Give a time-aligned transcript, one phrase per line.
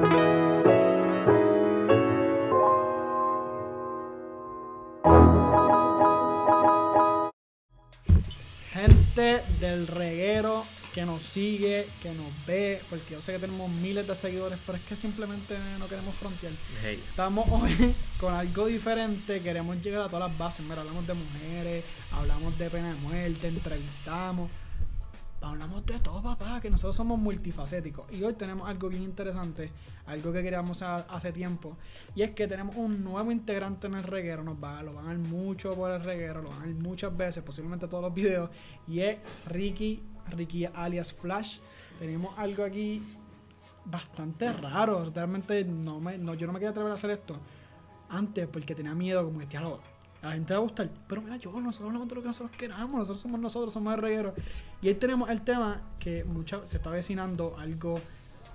[0.00, 0.12] Gente
[9.58, 10.64] del reguero
[10.94, 14.78] que nos sigue, que nos ve, porque yo sé que tenemos miles de seguidores, pero
[14.78, 16.52] es que simplemente no queremos frontear.
[16.80, 17.02] Hey.
[17.08, 20.64] Estamos hoy con algo diferente, queremos llegar a todas las bases.
[20.64, 24.48] Mira, hablamos de mujeres, hablamos de pena de muerte, entrevistamos.
[25.40, 28.10] Hablamos de todo, papá, que nosotros somos multifacéticos.
[28.12, 29.70] Y hoy tenemos algo bien interesante,
[30.06, 31.76] algo que queríamos ha- hace tiempo.
[32.16, 34.42] Y es que tenemos un nuevo integrante en el reguero.
[34.42, 37.16] Nos va, lo van a ver mucho por el reguero, lo van a ver muchas
[37.16, 38.50] veces, posiblemente todos los videos.
[38.88, 41.60] Y es Ricky, Ricky alias Flash.
[42.00, 43.00] Tenemos algo aquí
[43.84, 45.08] bastante raro.
[45.14, 47.36] Realmente no me, no, yo no me quería atrever a hacer esto
[48.08, 49.80] antes porque tenía miedo, como que, "Diablo,
[50.22, 50.90] a la gente le va a gustar.
[51.06, 54.34] Pero mira, yo, nosotros de lo que nosotros queramos, nosotros somos nosotros, somos el reguero.
[54.82, 58.00] Y ahí tenemos el tema que mucha, se está avecinando algo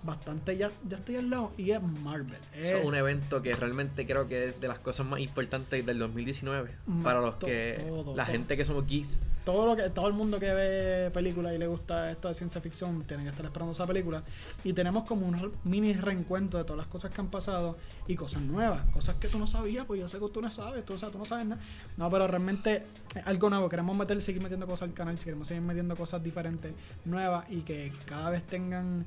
[0.04, 2.38] bastante, ya, ya estoy al lado, y es Marvel.
[2.54, 6.70] Es un evento que realmente creo que es de las cosas más importantes del 2019.
[6.85, 7.77] Mm, para los que.
[7.80, 8.34] todo, la todo.
[8.34, 9.20] gente que somos geeks.
[9.44, 12.62] Todo lo que todo el mundo que ve películas y le gusta esto de ciencia
[12.62, 14.24] ficción tiene que estar esperando esa película.
[14.63, 17.77] Y tenemos como un mini reencuentro de todas las cosas que han pasado
[18.08, 20.86] y cosas nuevas cosas que tú no sabías pues yo sé que tú no sabes
[20.86, 21.62] tú, no sabes nada.
[21.98, 25.64] No pero realmente es algo nuevo queremos meter seguir metiendo cosas al canal queremos seguir
[25.64, 26.74] metiendo cosas diferentes
[27.05, 29.05] nuevas y que cada vez tengan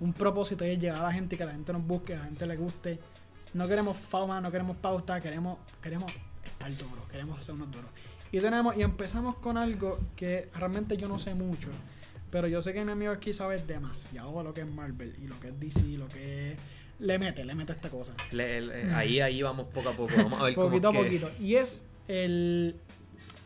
[0.00, 2.24] un propósito y llegar a la gente y que la gente nos busque a la
[2.24, 2.98] gente le guste.
[3.52, 6.10] No queremos fama no queremos pauta queremos queremos
[6.44, 7.90] estar duros queremos hacer unos duros
[8.36, 11.68] y tenemos, y empezamos con algo que realmente yo no sé mucho.
[12.30, 15.26] Pero yo sé que mi amigo aquí sabe demasiado de lo que es Marvel y
[15.28, 16.58] lo que es DC, lo que es.
[16.98, 18.12] Le mete, le mete esta cosa.
[18.32, 20.12] Le- le- ahí, ahí vamos poco a poco.
[20.16, 21.30] Vamos a ver cómo poquito a que- poquito.
[21.40, 22.76] Y es el.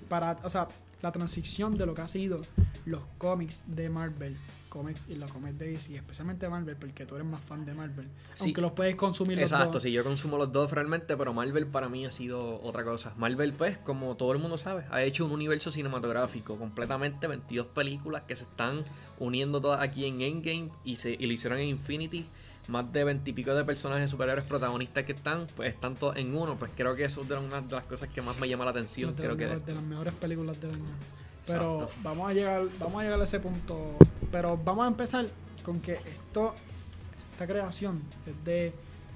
[0.08, 0.68] Para, o sea,
[1.02, 2.40] la transición de lo que ha sido
[2.86, 4.36] los cómics de Marvel.
[4.68, 8.06] Cómics y los cómics de DC, especialmente Marvel, porque tú eres más fan de Marvel.
[8.34, 8.44] Sí.
[8.44, 9.82] Aunque los puedes consumir los Exacto, dos.
[9.82, 13.12] sí, yo consumo los dos realmente, pero Marvel para mí ha sido otra cosa.
[13.16, 18.22] Marvel, pues, como todo el mundo sabe, ha hecho un universo cinematográfico completamente, 22 películas
[18.28, 18.84] que se están
[19.18, 22.26] uniendo todas aquí en Endgame y, se, y lo hicieron en Infinity.
[22.68, 26.36] Más de 20 y pico de personajes superhéroes protagonistas que están, pues están todos en
[26.36, 26.58] uno.
[26.58, 28.72] Pues creo que eso es de una de las cosas que más me llama la
[28.72, 29.16] atención.
[29.16, 30.84] de, Creo las que mejores- de las mejores películas del año.
[31.48, 31.94] Pero Exacto.
[32.02, 33.96] vamos a llegar, vamos a llegar a ese punto.
[34.30, 35.26] Pero vamos a empezar
[35.64, 36.54] con que esto,
[37.32, 38.72] esta creación es de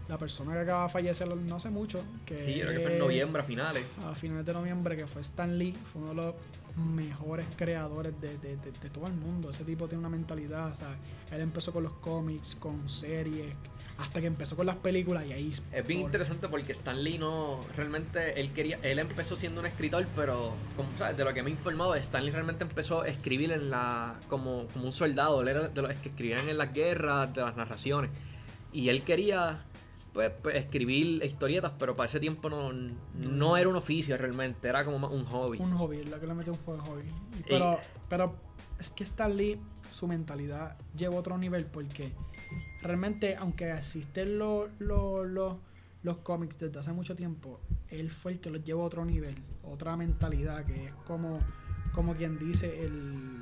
[0.09, 2.93] la persona que acaba de fallecer no hace mucho, que, sí, yo creo que fue
[2.94, 3.84] en noviembre a finales.
[4.04, 6.34] a finales de noviembre, que fue Stan Lee, fue uno de los
[6.77, 9.50] mejores creadores de, de- de- de todo el mundo.
[9.50, 10.97] Ese tipo tiene una mentalidad, o sea,
[11.31, 13.55] él empezó con los cómics, con series,
[13.99, 15.50] hasta que empezó con las películas y ahí...
[15.50, 19.66] Es bien por- interesante porque Stan Lee no realmente él quería él empezó siendo un
[19.66, 23.09] escritor pero como sabes de lo que me he informado Stan Lee realmente empezó a
[23.09, 25.43] escribir en la como, como un soldado.
[25.43, 28.11] Él era de los que escribían en las guerras de las narraciones.
[28.72, 29.61] Y él quería
[30.12, 34.84] pues, pues, escribir historietas pero para ese tiempo no, no era un oficio realmente era
[34.84, 37.03] como un hobby Un hobby, la que le metió un de hobby.
[37.39, 37.78] Y- Pero,
[38.09, 38.34] pero
[38.78, 39.59] es que Stan Lee,
[39.91, 42.12] su mentalidad lleva a otro nivel porque
[42.83, 45.55] realmente, aunque existen los, los, los,
[46.03, 49.34] los cómics desde hace mucho tiempo, él fue el que los llevó a otro nivel,
[49.62, 51.39] otra mentalidad que es como,
[51.94, 53.41] como quien dice el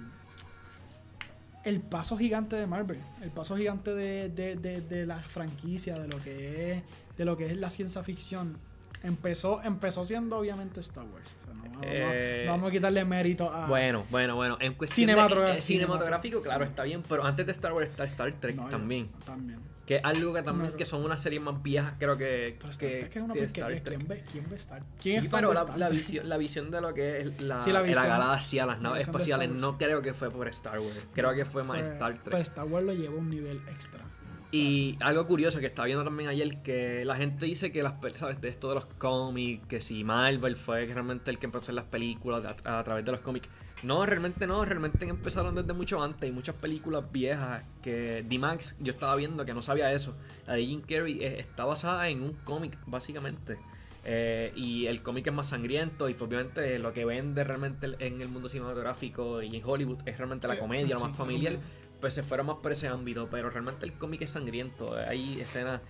[1.65, 6.09] el paso gigante de Marvel, el paso gigante de, de, de, de la franquicia, de
[6.09, 6.83] lo que es,
[7.17, 8.59] de lo que es la ciencia ficción.
[9.03, 11.35] Empezó, empezó siendo obviamente Star Wars.
[11.41, 13.67] O sea, no, vamos- Eh, no vamos a quitarle mérito a.
[13.67, 15.59] bueno bueno bueno en cuestión de- Cinematográfico.
[15.59, 16.71] eh, cinematográfico claro Sí.
[16.71, 19.59] está bien pero antes de Star Wars está Star Trek No, yo- también También.
[19.87, 22.55] Que es algo que también que son unas series más viejas, creo que.
[22.61, 23.47] Pero Star Trek es una de porquería.
[23.47, 23.85] Star Trek.
[23.99, 25.99] ¿Quién ve, ¿Quién ve Star Sí, ¿Quién es fan pero de la, Star la Trek?
[25.99, 28.99] visión, la visión de lo que es la, Sí, la la galaxia, las la naves
[28.99, 31.11] de espaciales, no creo que fue por Star Wars.
[31.13, 32.41] Creo que fue más Fue- Star Pero Trek.
[32.43, 34.05] Star Wars lo lleva a un nivel extra.
[34.53, 38.41] Y algo curioso que estaba viendo también ayer, que la gente dice que las ¿sabes?
[38.41, 41.85] de esto de los cómics, que si Marvel fue realmente el que empezó en las
[41.85, 43.49] películas a, a través de los cómics.
[43.85, 46.25] No, realmente no, realmente empezaron desde mucho antes.
[46.25, 50.17] Hay muchas películas viejas que D-Max, yo estaba viendo que no sabía eso.
[50.47, 53.57] La de Jim Carrey está basada en un cómic, básicamente.
[54.05, 58.23] Eh, y el cómic es más sangriento y pues, obviamente lo que vende realmente en
[58.23, 61.59] el mundo cinematográfico y en Hollywood es realmente la comedia, lo sí, más familiar
[62.01, 65.81] pues se fueron más por ese ámbito, pero realmente el cómic es sangriento, hay escenas...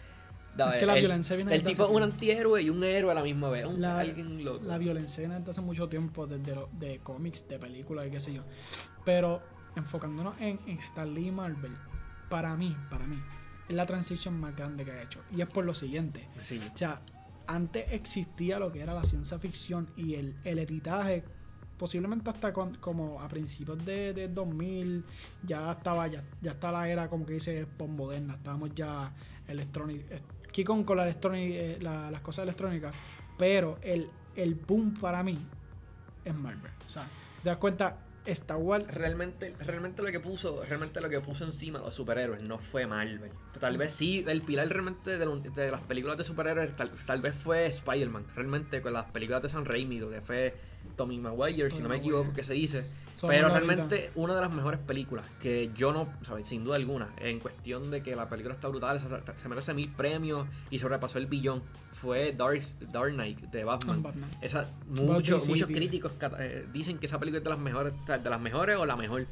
[0.58, 3.14] Es que la el, violencia viene El tipo es un antihéroe y un héroe a
[3.14, 4.66] la misma vez, un, La- alguien loco.
[4.66, 8.18] La violencia viene desde hace mucho tiempo, desde lo- de cómics, de películas y qué
[8.20, 8.42] sé yo.
[9.04, 9.40] Pero
[9.76, 11.72] enfocándonos en, en Stan Lee y Marvel,
[12.28, 13.22] para mí, para mí,
[13.68, 15.22] es la transición más grande que ha hecho.
[15.34, 16.28] Y es por lo siguiente.
[16.42, 16.60] Sí.
[16.74, 17.00] O sea,
[17.46, 21.24] antes existía lo que era la ciencia ficción y el, el editaje,
[21.80, 25.02] posiblemente hasta con- como a principios de, de 2000,
[25.42, 29.10] ya estaba, ya, ya está la era como que dice postmoderna, estábamos ya
[29.48, 30.20] electronic, eh,
[30.52, 32.94] Kikon con la electronic, eh, la- las cosas electrónicas,
[33.38, 35.38] pero el, el boom para mí
[36.22, 36.70] es Marvel.
[36.86, 37.06] O sea,
[37.42, 41.78] te das cuenta, Star Wars Realmente, realmente lo que puso, realmente lo que puso encima
[41.78, 43.30] los superhéroes no fue Marvel.
[43.58, 47.34] Tal vez sí, el pilar realmente de, de las películas de superhéroes tal, tal vez
[47.34, 48.26] fue Spider-Man.
[48.36, 50.54] Realmente con las películas de San Raimi, que fue
[51.00, 52.16] Tommy Maguire, si no me Maguire.
[52.18, 52.84] equivoco que se dice.
[53.14, 56.46] Son Pero realmente una de las mejores películas que yo no, ¿sabes?
[56.46, 59.08] sin duda alguna, en cuestión de que la película está brutal, se,
[59.40, 61.62] se merece mil premios y sobrepasó el billón,
[61.94, 62.60] fue Dark,
[62.92, 63.96] Dark Knight de Batman.
[63.96, 64.30] Con Batman.
[64.42, 68.40] Esa, But muchos críticos eh, dicen que esa película es de las mejores, de las
[68.40, 69.26] mejores o la mejor.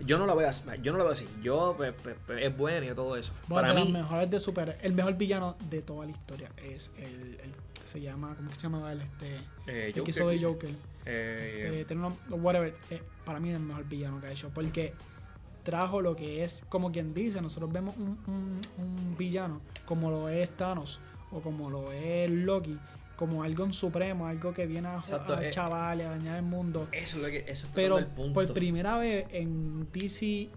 [0.00, 1.28] Yo no la veo así, yo no la veo así.
[1.42, 3.32] Yo pe- pe- pe- es buena y todo eso.
[3.48, 6.50] Bueno, Para de mí, las mejores de super el mejor villano de toda la historia
[6.56, 7.54] es el, el-
[7.86, 9.36] se llama ¿cómo que se llamaba el este
[9.66, 10.70] eh, el que hizo de Joker
[11.06, 14.92] eh, un nom- whatever eh, para mí es el mejor villano que ha hecho porque
[15.62, 20.28] trajo lo que es como quien dice nosotros vemos un, un- un villano como lo
[20.28, 21.00] es Thanos
[21.30, 22.78] o como lo es Loki
[23.16, 25.50] como algo en supremo algo que viene a, Exacto, a eh.
[25.50, 28.34] chavales a dañar el mundo eso es lo que eso es pero el punto.
[28.34, 30.48] por primera vez en DC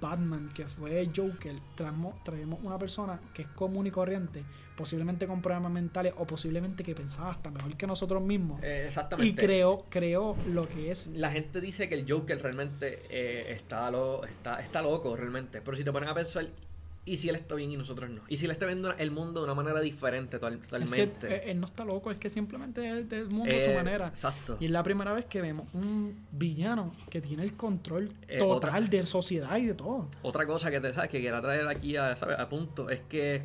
[0.00, 4.44] Batman, que fue Joker, traemos, traemos una persona que es común y corriente,
[4.76, 8.62] posiblemente con problemas mentales o posiblemente que pensaba hasta mejor que nosotros mismos.
[8.62, 9.30] Eh, exactamente.
[9.30, 13.90] y creó, creó lo que es La gente dice que el Joker realmente eh, está,
[13.90, 15.60] lo, está, está loco, realmente.
[15.60, 16.46] Pero si te pones a pensar,
[17.04, 18.22] ¿y si él está bien y nosotros no?
[18.28, 20.66] ¿Y si él está viendo el mundo de una manera diferente total- Es que
[21.06, 21.34] totalmente?
[21.34, 24.08] eh, él no está loco, es que simplemente es del mundo a su Eh, manera.
[24.08, 24.56] Exacto.
[24.60, 28.56] Y es la primera vez que vemos un villano que tiene el control Eh, total
[28.56, 30.08] otra- de sociedad y de todo.
[30.22, 32.38] Otra cosa que te sabes que quiero traer aquí a, ¿sabes?
[32.38, 33.42] a punto es que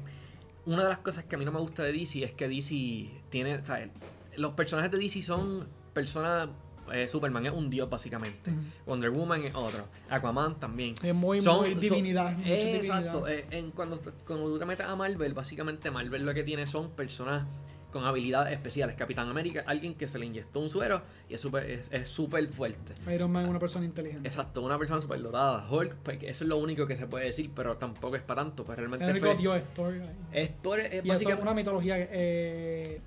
[0.66, 3.10] una de las cosas que a mí no me gusta de DC es que DC
[3.30, 3.90] tiene, ¿sabes?
[4.36, 6.50] Los personajes de DC son personas
[6.94, 8.52] eh, Superman es un dios básicamente.
[8.86, 9.88] Wonder Woman es otro.
[10.10, 10.96] Aquaman también.
[11.04, 12.34] Es muy, Son- muy divinidad.
[12.46, 12.76] Eh, divinidad.
[12.76, 13.28] exacto.
[13.28, 16.92] eh, en cuando, cuando tú te metes a Marvel, básicamente Marvel lo que tiene son
[16.92, 17.44] personas
[17.92, 18.98] con habilidades especiales.
[18.98, 22.46] Capitán América, alguien que se le inyectó un suero y es súper es, es súper
[22.50, 22.94] fuerte.
[23.10, 24.28] Iron Man es una persona inteligente.
[24.28, 25.66] Exacto, una persona súper dotada.
[25.72, 28.66] Hulk, pues eso es lo único que se puede decir, pero tampoco es para tanto.
[28.66, 30.82] Pues realmente El único dios es Thor.
[30.82, 33.00] es, es Y eso es básicamente una mitología eh,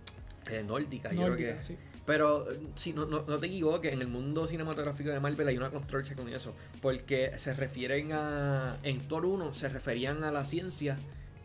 [0.47, 1.77] eh, nórdica, yo creo que sí.
[2.09, 5.59] Pero eh, si no, no, no te equivoques, en el mundo cinematográfico de Marvel hay
[5.59, 6.55] una controversia con eso.
[6.81, 8.79] Porque se refieren a.
[8.83, 10.97] En Thor 1 se referían a la ciencia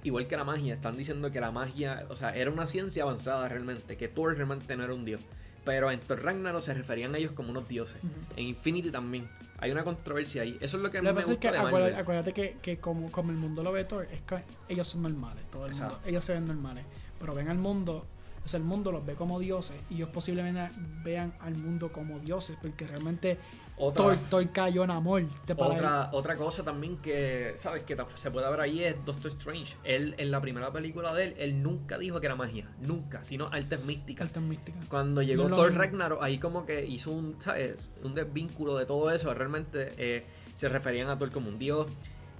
[0.03, 0.75] igual que la magia.
[0.75, 3.97] Están diciendo que la magia, o sea, era una ciencia avanzada realmente.
[3.97, 5.19] Que Thor realmente no era un dios.
[5.65, 7.97] Pero en Thor Ragnarok se referían a ellos como unos dioses.
[8.37, 9.27] En Infinity también.
[9.59, 10.57] Hay una controversia ahí.
[10.61, 12.01] Eso es lo que a mí me pasa es gusta que de acuérdate, Marvel.
[12.01, 15.43] acuérdate que, que como, como el mundo lo ve Thor, es que ellos son normales,
[15.51, 15.87] todo el mundo.
[15.87, 16.09] Exacto.
[16.09, 16.85] Ellos se ven normales.
[17.19, 18.05] Pero ven al mundo,
[18.53, 20.69] el mundo los ve como dioses y ellos posiblemente
[21.03, 23.37] vean al mundo como dioses, porque realmente
[23.77, 25.23] Otra- Thor cayó en amor.
[25.45, 27.83] Te Otra, otra cosa también que, ¿sabes?
[27.83, 29.75] Que se puede ver ahí es Doctor Strange.
[29.83, 32.69] Él, en la primera película de él, él nunca dijo que era magia.
[32.81, 34.35] Nunca, sino artes místicas.
[34.37, 34.85] Místicas.
[34.89, 35.83] Cuando llegó No Thor mismo.
[35.83, 37.77] Ragnarok, ahí como que hizo un, ¿sabes?
[38.03, 39.33] Un desvínculo de todo eso.
[39.33, 40.25] Realmente eh,
[40.55, 41.87] se referían a Thor como un dios.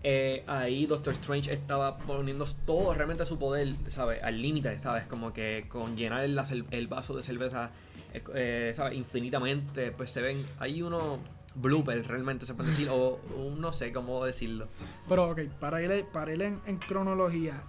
[0.05, 4.21] Eh, ahí Doctor Strange estaba poniendo todo realmente su poder, ¿sabes?
[4.21, 5.05] Al límite, ¿sabes?
[5.07, 7.71] Como que con llenar el, vaso de cerveza,
[8.13, 8.97] eh, eh, ¿sabes?
[8.97, 11.19] Infinitamente, pues se ven, hay unos
[11.55, 14.67] bloopers realmente se puede decir, o un- no sé cómo decirlo.
[15.07, 17.61] Pero ok, para ir, para ir en, en cronología,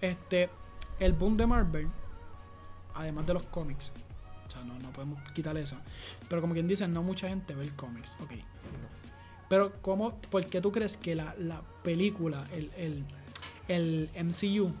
[0.00, 0.48] este,
[0.98, 1.88] el boom de Marvel,
[2.94, 3.92] además de los cómics,
[4.46, 5.76] o sea, no, no podemos quitar eso,
[6.28, 8.32] pero como quien dice, no mucha gente ve el cómics, ok.
[9.52, 13.04] Pero ¿cómo, por qué tú crees que la, la película, el, el,
[13.68, 14.72] el MCU,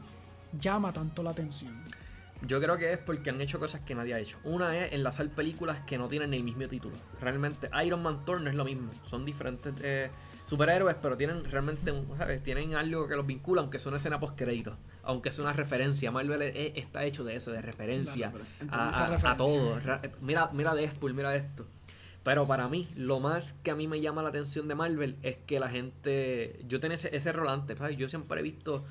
[0.58, 1.74] llama tanto la atención?
[2.46, 4.38] Yo creo que es porque han hecho cosas que nadie ha hecho.
[4.44, 6.96] Una es enlazar películas que no tienen el mismo título.
[7.20, 8.90] Realmente, Iron Man Thor no es lo mismo.
[9.04, 10.10] Son diferentes eh,
[10.46, 12.42] superhéroes, pero tienen realmente, un- ¿sabes?
[12.42, 14.74] Tienen algo que los vincula, aunque sea una escena post crédito.
[15.02, 16.10] Aunque sea una referencia.
[16.10, 19.78] Marvel es- es- está hecho de eso, de referencia Claro, a, a- a todo.
[19.80, 21.66] Ra- Mira, mira Deadpool, mira esto.
[22.24, 25.36] Pero para mí, lo más que a mí me llama la atención de Marvel es
[25.38, 26.60] que la gente.
[26.68, 27.96] Yo tengo ese, ese rolante, ¿sabes?
[27.96, 28.84] Yo siempre he visto.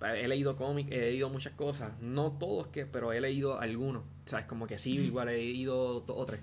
[0.00, 1.90] He leído cómics, he leído muchas cosas.
[2.00, 4.02] No todos, que, pero he leído algunos.
[4.02, 6.40] O sea, es como que sí, igual he leído dos o tres.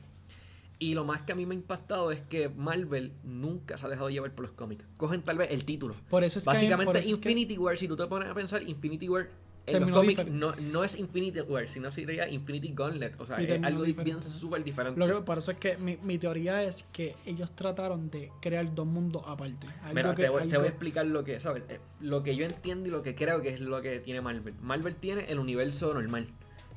[0.78, 3.90] Y lo más que a mí me ha impactado es que Marvel nunca se ha
[3.90, 4.84] dejado llevar por los cómics.
[4.98, 5.96] Cogen tal vez el título.
[6.10, 8.06] Por eso es que hay- Básicamente, por eso es que- Infinity War, si tú te
[8.08, 9.30] pones a pensar, Infinity War
[9.68, 13.20] en los cómics no, no es Infinity War, sino sería Infinity Gauntlet.
[13.20, 15.00] O sea, es algo bien súper diferente.
[15.00, 18.74] Lo que, por eso es que mi, mi teoría es que ellos trataron de crear
[18.76, 19.68] dos mundos aparte.
[19.84, 21.64] Algo Mira, que- te, voy, te algo- voy a explicar lo que, ¿sabes?
[21.70, 24.54] Eh, Lo que yo entiendo y lo que creo que es lo que tiene Marvel.
[24.62, 26.28] Marvel tiene el universo normal,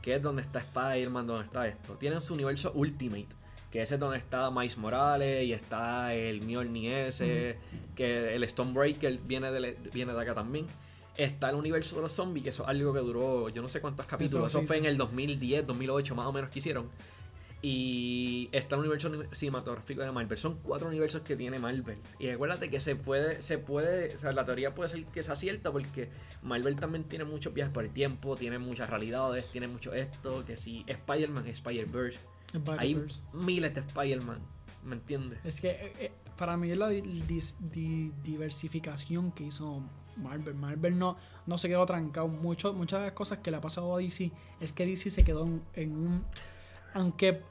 [0.02, 1.94] que es donde está Spider-Man, donde está esto.
[1.96, 3.26] Tienen su universo Ultimate,
[3.70, 7.58] que ese es donde está Miles Morales y está el Mjolnir ese,
[7.94, 10.66] que el Stonebreaker viene de, viene de acá también.
[11.18, 13.80] Está el universo de los zombies, que eso es algo que duró yo no sé
[13.82, 14.48] cuántos capítulos.
[14.48, 14.80] Eso, Eso, sí, fue sí.
[14.80, 16.88] en el 2010, 2008 más o menos que hicieron.
[17.60, 20.38] Y está el universo cinematográfico de Marvel.
[20.38, 21.98] Son cuatro universos que tiene Marvel.
[22.20, 25.34] Y recuérdate que se puede, se puede, o sea, la teoría puede ser que sea
[25.34, 26.08] cierta porque
[26.42, 30.56] Marvel también tiene muchos viajes por el tiempo, tiene muchas realidades, tiene mucho esto, que
[30.56, 32.18] si Spider-Man es Spider-Verse.
[32.78, 34.38] Hay miles de Spider-Man,
[34.84, 35.40] ¿me entiendes?
[35.44, 39.82] Es que eh, eh, para mí es la di- dis- di- diversificación que hizo
[40.18, 40.54] Marvel.
[40.54, 42.28] Marvel no, no se quedó trancado.
[42.28, 45.24] Mucho, muchas de las cosas que le ha pasado a DC es que DC se
[45.24, 46.24] quedó en, en un.
[46.94, 47.42] Aunque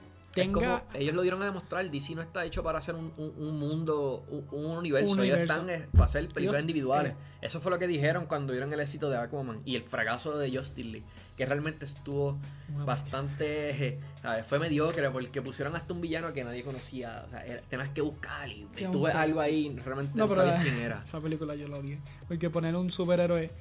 [0.43, 3.33] Es como- ellos lo dieron a demostrar, DC no está hecho para hacer un, un-
[3.37, 7.13] un mundo, un, un universo, Un ellos están eh, para hacer películas Ellos- individuales.
[7.13, 7.15] eh.
[7.41, 10.55] Eso fue lo que dijeron cuando vieron el éxito de Aquaman y el fracaso de
[10.57, 11.03] Justin Lee,
[11.35, 12.39] que realmente estuvo
[12.73, 13.99] Una bastante, eh,
[14.47, 18.01] fue mediocre porque pusieron hasta un villano que nadie conocía, o sea, era- tenías que
[18.01, 21.01] buscar y Sí, un algo ahí, realmente No, no, sabías quién era.
[21.03, 21.99] esa película yo la odié.
[22.27, 23.51] Porque poner un superhéroe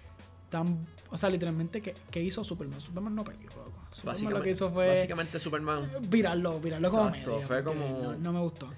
[0.51, 0.87] tan.
[1.11, 2.81] O sea, literalmente, que, que hizo Superman?
[2.81, 3.79] Superman no peleó, loco.
[3.97, 4.89] Superman Básicamente, lo que hizo fue.
[4.89, 8.69] básicamente Superman Virarlo, virarlo como medio, fue como- No, no me gustó.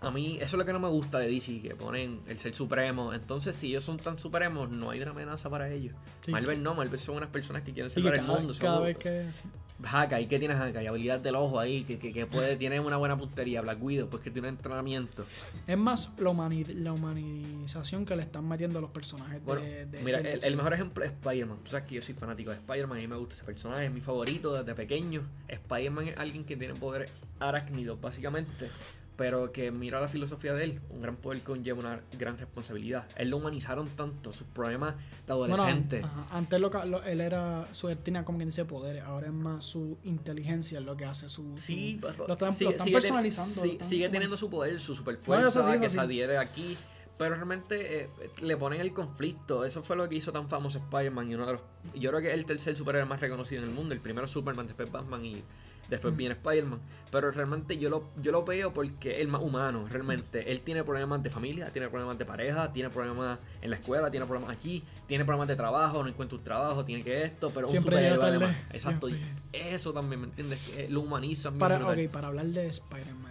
[0.00, 2.54] A mí, eso es lo que no me gusta de DC, que ponen el ser
[2.54, 3.12] supremo.
[3.12, 5.94] Entonces, si ellos son tan supremos, no hay una amenaza para ellos.
[6.24, 8.54] Sí, Marvel no, Marvel son unas personas que quieren salvar el mundo.
[8.60, 9.26] cada Son vez que.
[9.32, 9.48] sí.
[9.80, 10.88] Hawkeye, ¿qué tienes Hawkeye?
[10.88, 13.60] Habilidad del ojo ahí, que, que, que puede, tiene una buena puntería.
[13.60, 15.24] Black Widow, pues que tiene entrenamiento.
[15.68, 19.86] Es más la, humani- la humanización que le están metiendo a los personajes Bueno, de,
[19.86, 21.58] de- mira, el, mejor ejemplo es Spider-Man.
[21.64, 23.92] Tú sabes que yo soy fanático de Spider-Man, a mí me gusta ese personaje, es
[23.92, 25.22] mi favorito desde pequeño.
[25.48, 28.70] Spider-Man es alguien que tiene poderes arácnidos, básicamente.
[29.18, 33.04] Pero que mira la filosofía de él, un gran poder conlleva una gran responsabilidad.
[33.16, 34.94] Él lo humanizaron tanto, sus problemas
[35.26, 36.02] de Bueno, adolescente.
[36.04, 39.32] ajá, antes lo, lo- él era su él tenía como quien dice poderes, ahora es
[39.32, 42.84] más su inteligencia lo que hace su, su- Sí, pero lo están, sigue, lo están
[42.86, 43.64] sigue ten- personalizando.
[43.66, 45.94] lo están sigue teniendo su poder, su super No, fuerza eso sí, eso que sí.
[45.96, 46.76] se adhiere aquí.
[47.18, 48.08] Pero realmente eh,
[48.42, 49.64] le ponen el conflicto.
[49.64, 51.62] Eso fue lo que hizo tan famoso Spider-Man y uno de los.
[51.94, 53.92] Yo creo que es el tercer superhéroe más reconocido en el mundo.
[53.92, 55.42] El primero Superman, después Batman y
[55.90, 56.16] después Mm.
[56.16, 56.78] viene Spider-Man.
[57.10, 60.52] Pero realmente yo lo, yo lo veo porque es el más humano, realmente.
[60.52, 64.24] Él tiene problemas de familia, tiene problemas de pareja, tiene problemas en la escuela, tiene
[64.26, 67.96] problemas aquí, tiene problemas de trabajo, no encuentra un trabajo, tiene que esto, pero Siempre
[67.96, 68.56] un superhéroe además.
[68.72, 69.08] Exacto.
[69.08, 69.28] siempre.
[69.52, 70.60] Eso también, ¿me entiendes?
[70.60, 72.04] Que lo humanizan bien Para, brutal.
[72.06, 73.27] ok, para hablar de Spider-Man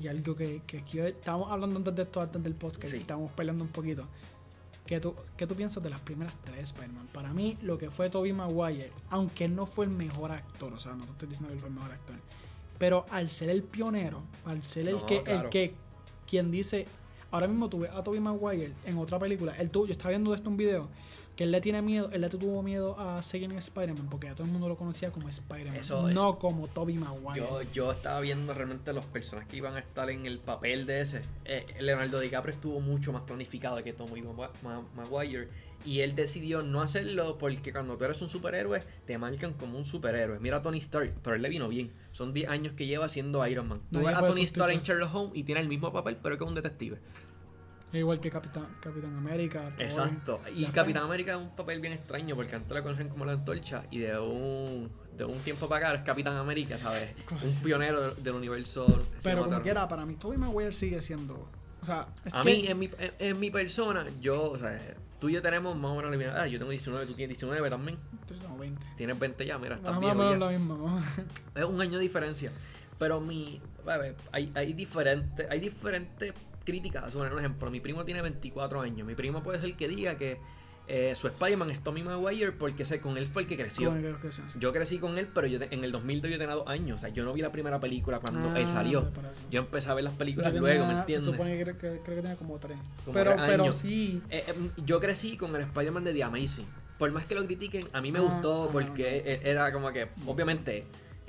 [0.00, 2.96] y algo que, que, estábamos hablando antes de esto, antes del podcast, Sí.
[2.96, 4.06] y estábamos peleando un poquito.
[4.86, 7.08] ¿Qué tú, ¿Qué tú piensas de las primeras tres Spider-Man?
[7.12, 10.78] Para mí, lo que fue Tobey Maguire, aunque él no fue el mejor actor, o
[10.80, 12.16] sea, no te estoy diciendo que él fue el mejor actor,
[12.78, 15.74] pero al ser el pionero, al ser el No, que, el que,
[16.28, 16.86] quien dice,
[17.30, 20.36] ahora mismo tuve a Tobey Maguire en otra película, él tuvo, yo estaba viendo de
[20.36, 20.88] esto un video,
[21.36, 24.34] que él le tiene miedo, él le tuvo miedo a seguir en Spider-Man, porque ya
[24.34, 27.40] todo el mundo lo conocía como Spider-Man, Eso- no eso- como Tobey Maguire.
[27.44, 31.00] Yo, yo estaba viendo realmente las personas que iban a estar en el papel de
[31.00, 31.22] ese.
[31.44, 33.94] Eh, Leonardo DiCaprio estuvo mucho más planificado que
[34.62, 35.48] Ma- Maguire.
[35.84, 39.84] Y él decidió no hacerlo porque cuando tú eres un superhéroe, te marcan como un
[39.84, 40.38] superhéroe.
[40.38, 41.92] Mira a Tony Stark, pero él le vino bien.
[42.12, 43.80] Son 10 años que lleva siendo Iron Man.
[43.92, 44.82] Tú Nadie ves a Tony Stark en.
[44.82, 46.98] Sherlock Holmes y tiene el mismo papel, pero que es un detective.
[47.98, 49.70] Igual que Capitán, Capitán América.
[49.76, 49.82] Thor.
[49.82, 50.40] Exacto.
[50.54, 50.66] Y.
[50.66, 53.98] Capitán América es un papel bien extraño porque antes lo conocen como la antorcha y
[54.00, 57.10] de un, de un tiempo para acá es Capitán América, ¿sabes?
[57.30, 59.02] Un pionero del, del universo.
[59.22, 61.48] Pero como quiera, para mí Tobey Maguire sigue siendo...
[61.82, 62.50] O sea, es a que...
[62.50, 64.80] mí, en mi, en, en mi persona, yo, o sea,
[65.20, 66.46] tú y yo tenemos más o menos la misma edad.
[66.46, 67.98] Yo tengo 19, tú tienes 19 también.
[68.20, 68.86] Estoy como 20.
[68.96, 70.36] Tienes 20 ya, mira, estás viejo ya.
[70.36, 70.76] lo mismo.
[70.76, 71.02] ¿no?
[71.54, 72.50] Es un año de diferencia.
[72.98, 76.32] Pero mi, a ver, hay, hay diferentes, hay diferentes
[76.64, 77.12] críticas.
[77.12, 79.06] Por un ejemplo, mi primo tiene 24 años.
[79.06, 80.38] Mi primo puede ser que diga que
[80.86, 83.90] eh, su Spider-Man es Tommy Maguire porque sé, con él fue el que creció.
[83.94, 84.14] Que-.
[84.58, 86.96] Yo crecí con él, pero yo te- en el 2002 yo tenía dos años.
[86.96, 89.10] O sea, yo no vi la primera película cuando él Ah, salió.
[89.50, 91.30] Yo empecé a ver las películas tenía- luego, ¿me Se entiendes?
[91.30, 92.76] supone que creo, que tenía como tres.
[93.04, 94.20] Como pero, tres pero sí.
[94.28, 94.54] Eh, eh,
[94.84, 96.66] yo crecí con el Spider-Man de The Amazing.
[96.98, 99.90] Por más que lo critiquen, a mí me Ah, gustó ah, porque no, era como
[99.90, 100.84] que, obviamente,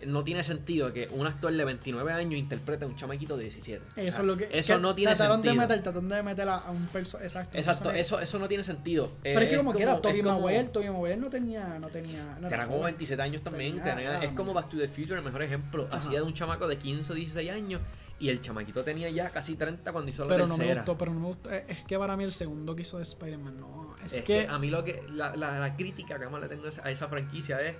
[0.05, 3.77] no tiene sentido que un actor de 29 años interprete a un chamaquito de 17.
[3.77, 4.49] Eso O sea, es lo que.
[4.51, 5.53] Eso que no tiene trataron sentido.
[5.53, 7.25] De meter, trataron de meter a, un personaje.
[7.27, 7.57] Exacto.
[7.57, 7.99] Exacto, personaje.
[8.01, 9.11] eso, eso no tiene sentido.
[9.23, 11.79] Pero es que como, quiera, Tobey como- Maguire, Tobey Maguire no tenía.
[11.79, 12.93] No tenía no Tenía como joven.
[12.95, 13.77] 27 años también.
[13.77, 15.87] Tenía- tenía- era- es como Back to the Future, el mejor ejemplo.
[15.89, 15.97] Ajá.
[15.97, 17.81] Hacía de un chamaco de 15 o 16 años
[18.19, 21.13] y el chamaquito tenía ya casi 30 cuando hizo la Pero no me gustó, pero
[21.13, 21.51] no me gustó.
[21.51, 23.95] Eh, Es que para mí el segundo que hizo de Spider-Man, no.
[24.05, 24.45] Es, Es que.
[24.45, 27.07] que a mí lo que la, la, la crítica que más le tengo a esa
[27.07, 27.75] franquicia es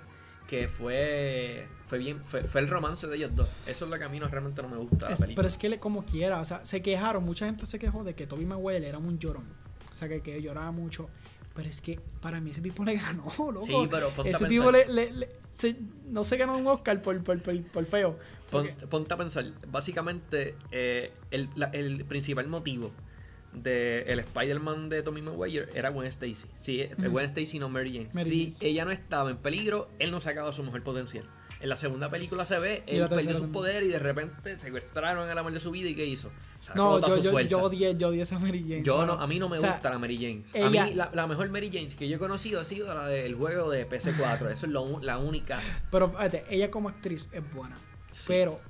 [0.48, 3.48] que fue fue bien fue, fue el romance de ellos dos.
[3.66, 5.56] Eso es lo que a mí no realmente no me gusta la Es- pero es
[5.58, 8.44] que le- como quiera, o sea, se quejaron, mucha gente se quejó de que Toby
[8.46, 9.44] Maguire era un llorón.
[9.94, 11.08] O sea, que, que lloraba mucho.
[11.54, 13.64] Pero es que para mí ese tipo le ganó, loco.
[13.64, 14.48] Sí, pero ponte a ese pensar.
[14.48, 15.76] tipo le, le- le- se-
[16.06, 18.18] no se ganó un Oscar por, por, por, por feo.
[18.50, 22.90] Porque- ponte a pensar, básicamente eh, el, la- el principal motivo
[23.54, 26.46] de el Spider-Man de Tommy Maguire era Gwen Stacy.
[26.60, 27.10] Sí, eh, Ujú.
[27.10, 28.10] Gwen Stacy no Mary Jane.
[28.12, 31.24] Mary si ella no estaba en peligro, él no sacaba su mejor potencial.
[31.60, 33.52] En la segunda película se ve, él perdió sus también.
[33.52, 36.30] poderes y de repente secuestraron al amor de su vida y ¿qué hizo?
[36.60, 38.82] Sacó No, yo, su yo, yo odié, yo odié esa Mary Jane.
[38.82, 40.42] Yo no, a mí no me O sea, gusta la Mary Jane.
[40.52, 43.06] ella- A mí la, la mejor Mary Jane que yo he conocido ha sido la
[43.06, 44.50] del juego de PC4.
[44.50, 45.60] Eso es lo la única.
[45.90, 47.76] Pero fíjate, ella como actriz es buena.
[48.12, 48.24] Sí.
[48.28, 48.60] Pero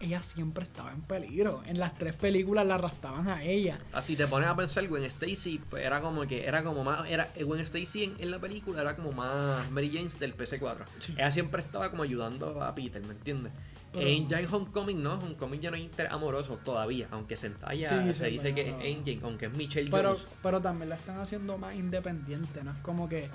[0.00, 1.62] ella siempre estaba en peligro.
[1.66, 3.78] En las tres películas la arrastraban a ella.
[3.92, 7.08] A ti te pones a pensar, Gwen Stacy pues, era como que era como más.
[7.08, 10.76] Era, Gwen Stacy en, en la película era como más Mary Jane del PC4.
[10.98, 11.12] Sí.
[11.14, 13.52] Ella siempre estaba como ayudando a Peter, ¿me entiendes?
[13.92, 17.88] Pero- En, ya en Homecoming no, Homecoming ya no hay interés amoroso todavía, aunque Zendaya
[17.88, 20.26] Sí, se dice que es Angel, aunque es Michelle Pero, Jones.
[20.42, 22.72] pero también la están haciendo más independiente, ¿no?
[22.72, 23.30] Es como que.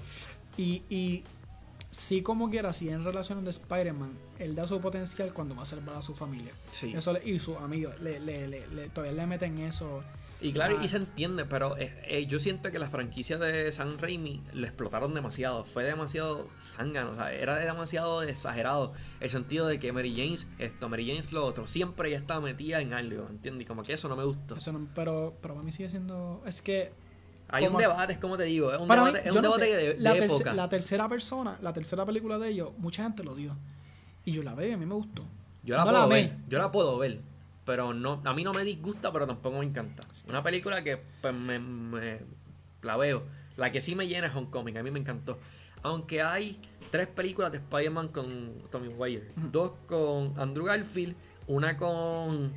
[0.56, 1.24] Y, y
[1.94, 5.66] sí, como quiera, sí, en relación de Spider-Man, él da su potencial cuando va a
[5.66, 6.52] salvar a su familia.
[6.72, 6.92] Sí.
[6.96, 10.04] Eso le- y sus amigos le, le, le, le- todavía le meten eso.
[10.42, 10.84] Y claro, Ah.
[10.84, 14.66] y se entiende, pero eh, eh, yo siento que la franquicia de San Raimi lo
[14.68, 15.64] explotaron demasiado.
[15.64, 18.92] Fue demasiado zángano, o sea, era demasiado exagerado.
[19.22, 22.82] El sentido de que Mary Jane, esto, Mary Jane lo otro, siempre ella estaba metida
[22.82, 23.62] en algo, ¿entiendes?
[23.62, 24.58] Y como que eso no me gustó.
[24.58, 26.42] eso no- pero, pero para mí sigue siendo.
[26.46, 26.92] Es que.
[27.50, 29.50] Hay un debate, es como te digo, es un para mí, debate, es un no
[29.52, 30.54] debate sé, de, de la, época.
[30.54, 33.56] la tercera persona, la tercera película de ellos, mucha gente lo dio.
[34.26, 35.24] Y yo la veo y a mí me gustó.
[35.64, 37.20] Yo la no puedo ver, yo la puedo ver,
[37.66, 40.04] pero no, a mí no me disgusta, pero tampoco me encanta.
[40.28, 42.20] Una película que pues, me, me-
[42.82, 43.24] la veo.
[43.56, 45.38] La que sí me llena es Homecoming, a mí me encantó.
[45.84, 46.60] Aunque hay
[46.92, 49.48] tres películas de Spider-Man con Tommy Maguire, Ujú.
[49.52, 51.16] dos con Andrew Garfield,
[51.48, 52.52] una con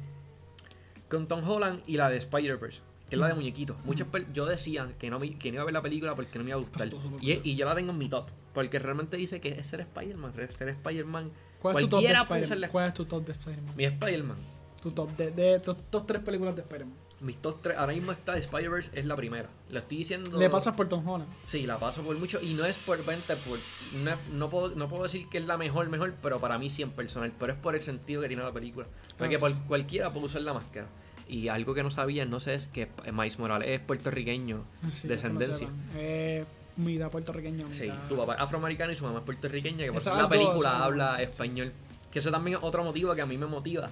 [1.09, 3.77] con Tom Holland y la de Spider-Verse, que es la de muñequitos.
[3.85, 6.45] Muchas yo decía que no, me- que no iba a ver la película porque no
[6.45, 6.89] me iba a gustar.
[7.21, 10.33] Y, y yo la tengo en mi top, porque realmente dice que es ser Spider-Man,
[10.35, 11.31] ser Spider-Man.
[11.61, 13.75] ¿Cuál es tu top de la- ¿Cuál es tu top de Spider-Man?
[13.77, 14.37] Mi Spider-Man.
[14.83, 16.97] Tu top de, de tus tus tres películas de Spider-Man.
[17.19, 19.49] Mis top 3, ahora mismo está Spider-Verse, es la primera.
[19.71, 20.39] Lo estoy diciendo.
[20.39, 21.31] Le pasas por Tom Holland.
[21.47, 22.39] Sí, la paso por mucho.
[22.43, 23.59] Y no es por 20, por,
[24.05, 26.83] no, no puedo, no puedo decir que es la mejor, mejor, pero para mí sí
[26.83, 27.33] en personal.
[27.41, 28.87] Pero es por el sentido que tiene la película.
[29.17, 29.59] Porque Ah, sí, por sí.
[29.67, 30.89] cualquiera puede usar la máscara.
[31.29, 34.63] Y algo que no sabía, no sé, es que Miles Morales es puertorriqueño,
[34.93, 35.69] Sí, descendencia.
[35.97, 36.45] Eh,
[36.77, 40.15] mitad puertorriqueño, Sí, su papá es afroamericano y su mamá es puertorriqueña, que por Eso
[40.15, 41.73] la película habla español.
[42.13, 43.91] Que eso también es otro motivo que a mí me motiva.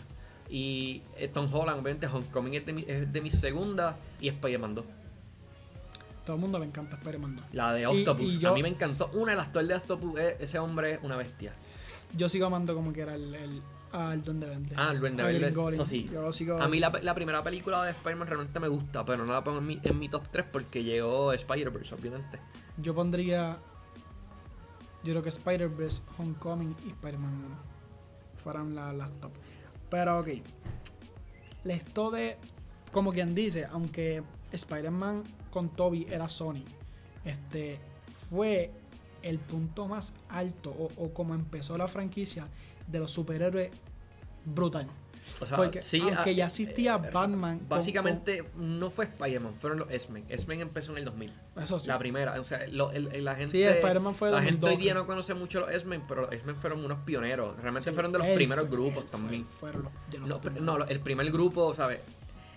[0.48, 4.74] Y eh, Tom Holland, obviamente, Homecoming es de, mi, es de mis segundas y Spider-Man
[4.76, 4.84] 2.
[6.24, 7.44] Todo el mundo le encanta Spider-Man 2.
[7.52, 8.34] La de Octopus.
[8.34, 9.10] y yo- A mí me encantó.
[9.14, 11.52] Una de las actor de Octopus, es- ese hombre es una bestia.
[12.16, 14.74] Yo sigo amando como que era el, el al Duende Verde.
[14.76, 16.08] Ah, el Duende Verde, eso sí.
[16.12, 16.60] Yo lo sigo.
[16.60, 19.58] A mí la, la primera película de Spider-Man realmente me gusta, pero no la pongo
[19.58, 22.40] en mi, en mi top 3 porque llegó Spider-Verse, obviamente.
[22.76, 23.58] Yo pondría.
[25.04, 27.56] Yo creo que Spider-Verse, Homecoming y Spider-Man 1
[28.42, 29.32] fueran la- las top.
[29.90, 30.28] Pero ok.
[31.64, 32.36] Esto de.
[32.92, 34.22] Como quien dice, aunque
[34.52, 36.64] Spider-Man con Toby era Sony,
[37.24, 37.80] este
[38.30, 38.70] fue
[39.24, 42.46] el punto más alto o, o como empezó la franquicia
[42.86, 43.70] de los superhéroes
[44.44, 44.86] brutal.
[45.40, 47.58] O sea, Porque sí, aunque ah, ya existía eh, Batman.
[47.60, 50.26] con- Básicamente no fue Spider-Man, fueron los X-Men.
[50.28, 51.32] X-Men empezó en el 2000.
[51.54, 51.88] con- eso sí.
[51.88, 53.52] La primera, o sea, lo- el- el- la gente.
[53.52, 56.32] Sí, Spider-Man fue La 2002, gente hoy día no conoce mucho los X-Men, pero los
[56.32, 57.56] X-Men fueron unos pioneros.
[57.60, 59.46] Realmente Sí, fueron de los primeros fue- grupos fue- también.
[59.46, 62.00] fueron los- de los No, no, el primer grupo, ¿sabes?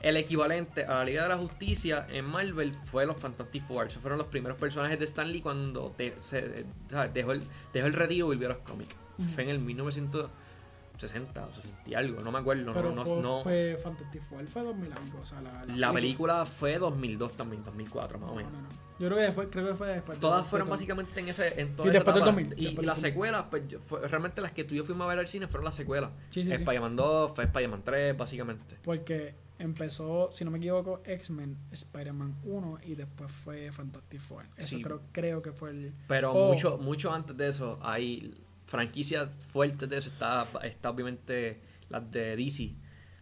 [0.02, 3.88] El equivalente a la Liga de la Justicia en Marvel fue los Fantastic Four.
[3.88, 7.14] Esos fueron los primeros personajes de Stan Lee cuando de- se- ¿sabes?
[7.14, 8.96] dejó, el, dejó el retiro y volvió a los cómics.
[9.18, 9.30] Ujú.
[9.30, 12.74] Fue en el 1960 o 60 y algo, no me acuerdo.
[12.74, 16.46] Pero no, fue, no- fue Fantastic Four, fue 2000 algo, o sea, la, la película
[16.46, 18.52] fue 2002 también, 2004 más o No, menos.
[18.54, 18.88] no, no.
[19.00, 20.20] Yo creo que fue, creo que fue después.
[20.20, 22.36] Todas después fueron de- básicamente en ese en toda Sí, después del etapa.
[22.42, 23.12] 2000, Y, después y las 2000.
[23.12, 25.48] secuelas, pues yo- fue- realmente las que tú y yo fuimos a ver al cine
[25.48, 26.10] fueron las secuelas.
[26.32, 26.54] Sí, sí, sí.
[26.56, 28.78] Spider-Man 2, fue Spider-Man 3, básicamente.
[28.84, 34.46] Porque empezó, si no me equivoco, X-Men, Spider-Man 1 y después fue Fantastic Four.
[34.58, 34.82] Eso Sí.
[34.82, 35.94] creo, creo que fue el.
[36.08, 36.54] Pero Oh.
[36.54, 38.34] mucho, mucho antes de eso, hay
[38.66, 40.10] franquicias fuertes de eso.
[40.10, 42.74] Está, está obviamente las de DC.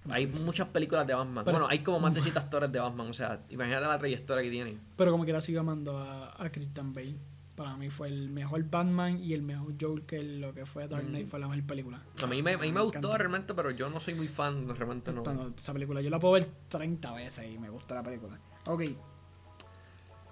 [0.09, 1.43] Hay muchas películas de Batman.
[1.45, 3.07] Pero bueno, hay como más de 100 actores de Batman.
[3.09, 4.79] O sea, imagínate la trayectoria que tienen.
[4.95, 7.15] Pero como quiera sigo amando a, a Christian Bale.
[7.55, 11.25] Para mí fue el mejor Batman y el mejor Joker, lo que fue Dark Knight
[11.25, 11.29] Mm.
[11.29, 12.01] fue la mejor película.
[12.21, 13.17] A mí me, a mí me gustó encanta.
[13.17, 14.67] realmente, pero yo no soy muy fan.
[14.75, 15.23] Realmente no.
[15.23, 18.37] Cuando esa película yo la puedo ver 30 veces y me gusta la película.
[18.65, 18.81] Ok.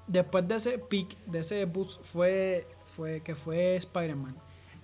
[0.06, 4.36] Después de ese peak, de ese boost fue, fue que fue Spider-Man.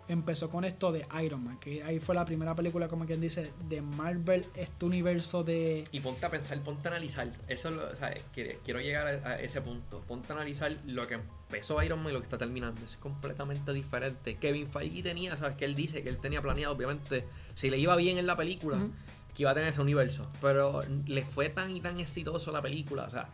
[0.10, 3.54] Empezó con esto de Iron Man, que ahí fue la primera película, como quien dice,
[3.70, 5.84] de Marvel, este universo de...
[5.92, 7.32] Y ponte a pensar, ponte a analizar.
[7.48, 10.02] Eso, o sea, quiero, llegar a, ese punto.
[10.08, 12.84] Ponte a analizar lo que empezó Iron Man y lo que está terminando.
[12.84, 14.38] Es completamente diferente.
[14.38, 15.56] Kevin Feige tenía, ¿sabes?
[15.56, 18.78] Que él dice que él tenía planeado, obviamente, si le iba bien en la película,
[18.78, 18.92] Ujú.
[19.36, 20.28] que iba a tener ese universo.
[20.42, 23.30] Pero le fue tan y tan exitoso la película, o sea,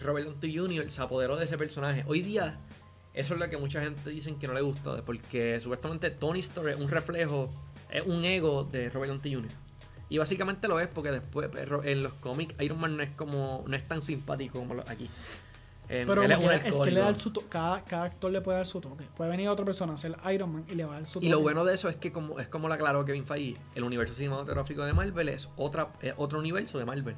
[0.00, 0.92] Robert Downey Jr.
[0.92, 2.04] se apoderó de ese personaje.
[2.06, 2.58] Hoy día,
[3.14, 6.68] eso es lo que mucha gente dicen que no le gusta, porque supuestamente Tony Stark
[6.70, 7.50] es un reflejo,
[7.90, 9.50] es un ego de Robert Downey Jr.
[10.08, 13.64] Y básicamente lo es porque después pero en los cómics Iron Man no es como
[13.66, 15.08] no es tan simpático como aquí.
[15.88, 17.40] Eh, Pero un que es que le da alcohólico.
[17.40, 19.04] su cada, cada actor le puede dar su toque.
[19.16, 21.26] Puede venir otra persona a ser Iron Man y le va a dar su toque.
[21.26, 23.84] Y lo bueno de eso es que como es como lo aclaró Kevin Feige, el
[23.84, 27.16] universo cinematográfico de Marvel es otra es otro universo de Marvel.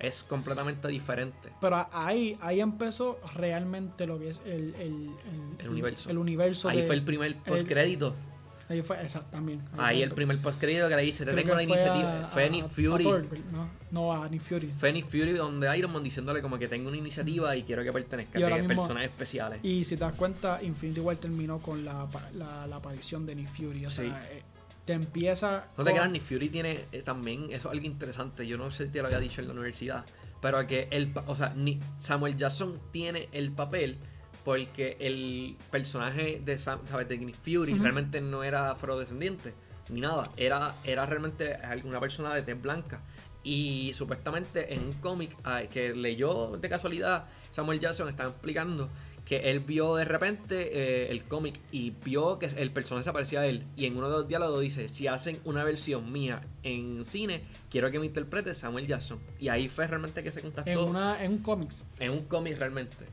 [0.00, 1.50] Es completamente diferente.
[1.60, 5.10] Pero ahí, ahí empezó realmente lo que es el, el,
[5.58, 6.08] El universo.
[6.10, 8.14] El universo Ahí de- fue el primer postcrédito.
[8.70, 9.60] Ahí fue, exacto, también.
[9.76, 12.30] Ahí el primer postcrédito que le dice, te tengo la iniciativa.
[12.32, 13.04] Phoenix Fury.
[13.04, 14.72] a Thor, no, no, a Nick Fury.
[14.78, 18.38] Phoenix Fury donde Iron Man diciéndole como que tengo una iniciativa y quiero que pertenezca
[18.38, 19.58] a personajes especiales.
[19.64, 23.48] Y si te das cuenta, Infinity War terminó con la, la, la aparición de Nick
[23.48, 23.86] Fury.
[23.86, 24.36] O sea, Sí.
[24.36, 24.42] eh,
[24.90, 25.68] te empieza.
[25.78, 28.86] No te creas, Nick Fury tiene eh, también, eso es algo interesante, yo no sé
[28.86, 30.04] si te lo había dicho en la universidad,
[30.42, 33.98] pero que el, o sea, Ni- Samuel Jackson tiene el papel
[34.44, 37.08] porque el personaje de, Sam- ¿sabes?
[37.08, 37.82] de Nick Fury Ujú.
[37.82, 39.54] realmente no era afrodescendiente,
[39.90, 43.00] ni nada, era, era realmente una persona de tez blanca.
[43.42, 45.34] Y supuestamente en un cómic
[45.70, 48.90] que leyó de casualidad, Samuel Jackson estaba explicando
[49.30, 53.42] que él vio de repente eh, el cómic y vio que el personaje se parecía
[53.42, 53.64] a él.
[53.76, 57.92] Y en uno de los diálogos dice, si hacen una versión mía en cine, quiero
[57.92, 59.20] que me interprete Samuel Jackson.
[59.38, 61.84] Y ahí fue realmente que se contactó En, en, una, en un cómics.
[62.00, 63.06] un cómic realmente.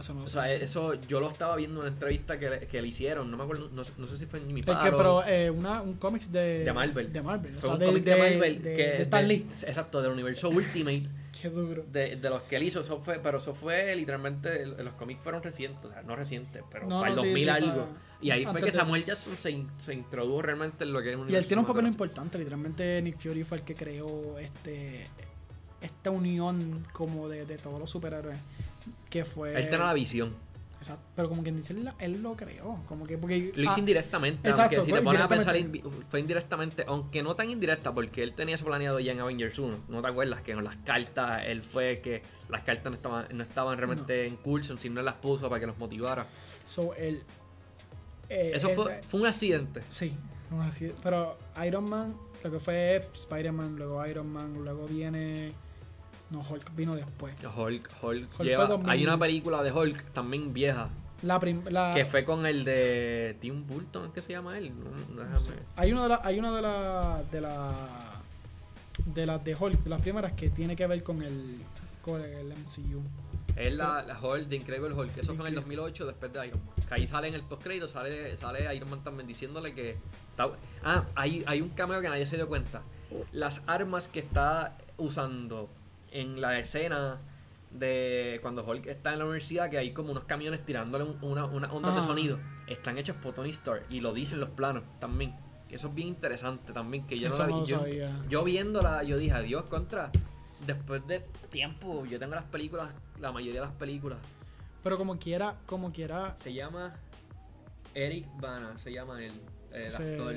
[0.00, 0.32] Eso no O sé.
[0.32, 3.36] sea, eso yo lo estaba viendo en una entrevista que le, que le hicieron, no
[3.36, 5.80] me acuerdo, no, sé- no sé si fue en mi Es que, pero eh, una,
[5.82, 6.64] un cómics de.
[6.64, 7.12] de Marvel.
[7.12, 7.52] De Marvel.
[7.56, 9.46] O Fue sea, un de, cómic de, de Marvel de- que de Stan Lee.
[9.50, 11.02] exacto, del universo Ultimate.
[11.40, 11.84] Qué duro.
[11.90, 15.42] de, de los que él hizo, eso fue, pero eso fue literalmente, los cómics fueron
[15.42, 17.70] recientes, o sea, no recientes, pero No, para el no, sí, 2000 sí, algo.
[17.86, 21.10] para- y ahí fue que Samuel Jackson se, in- se introdujo realmente en lo que
[21.12, 22.36] es un Y él tiene un papel importante.
[22.36, 25.06] Literalmente, Nick Fury fue el que creó este
[25.80, 28.36] esta unión como de, de todos los superhéroes.
[29.10, 29.54] Que fue.
[29.58, 30.34] Él tiene la visión.
[30.80, 32.82] Exacto, pero como quien dice, él, lo creó.
[32.88, 33.18] Como que.
[33.18, 35.56] Porque, Lo hizo ah, indirectamente, exacto, aunque si te pones a pensar,
[36.08, 39.76] fue indirectamente, aunque no tan indirecta, porque él tenía eso planeado ya en Avengers 1.
[39.88, 40.40] ¿No te acuerdas?
[40.40, 44.36] Que en las cartas, él fue que las cartas no estaban, no estaban realmente en
[44.36, 46.26] curso, sino él las puso para que los motivara.
[46.66, 47.24] So, él.
[48.30, 49.82] eh, Eso fue, un accidente.
[49.90, 50.14] Sí,
[50.50, 50.92] no así.
[51.02, 55.52] Pero Iron Man, lo que fue Spider-Man, luego Iron Man, luego viene.
[56.30, 57.34] No, Hulk vino después.
[57.44, 58.88] Hulk, Hulk, lleva, 2000.
[58.90, 60.88] hay una película de Hulk también vieja,
[61.22, 64.72] La, prim- la Que fue con el de Tim Burton, ¿qué se llama él?
[65.14, 65.54] No, no, sé.
[65.76, 67.72] Hay una de las hay una de la de la
[69.06, 71.58] de las de Hulk, de las primeras que tiene que ver con el
[72.02, 73.02] con el MCU.
[73.56, 75.16] Es la, la Hulk, de Incredible Hulk.
[75.18, 76.74] Eso fue en el 2008, después de Iron Man.
[76.88, 79.96] Que ahí sale en el postcrédito, sale, sale Iron Man también diciéndole que...
[80.30, 80.48] está-
[80.84, 82.80] ah, hay, hay un cameo que nadie se dio cuenta.
[83.32, 85.68] Las armas que está usando
[86.10, 87.18] en la escena
[87.70, 91.44] de cuando Hulk está en la universidad, que hay como unos camiones tirándole un- una,
[91.46, 92.02] una onda de Ah.
[92.02, 95.34] sonido, están hechos por Tony Stark y lo dicen los planos también.
[95.68, 98.10] Que eso es bien interesante también, que yo no Eso la no lo yo- sabía.
[98.28, 100.10] yo viéndola, yo dije, adiós, contra.
[100.66, 101.20] Después de
[101.50, 102.88] tiempo, yo tengo las películas,
[103.20, 104.18] la mayoría de las películas.
[104.82, 106.94] Pero como quiera, como quiera Se llama
[107.94, 109.32] Eric Bana, se llama él,
[109.72, 110.34] el se- actor.